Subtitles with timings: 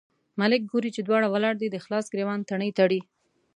[0.39, 2.99] ملک ګوري چې دواړه ولاړ دي، د خلاص ګرېوان تڼۍ تړي.